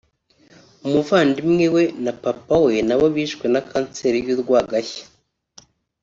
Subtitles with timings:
[0.85, 5.03] umuvandimwe we na papa we nabo bishwe na Kanseri y’ urwagashya